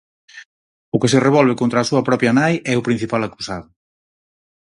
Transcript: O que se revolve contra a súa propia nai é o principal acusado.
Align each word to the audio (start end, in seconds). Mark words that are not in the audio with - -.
O 0.95 0.97
que 1.01 1.11
se 1.13 1.23
revolve 1.27 1.59
contra 1.61 1.77
a 1.79 1.87
súa 1.89 2.05
propia 2.07 2.35
nai 2.39 2.53
é 2.71 2.73
o 2.77 2.85
principal 2.87 3.21
acusado. 3.25 3.67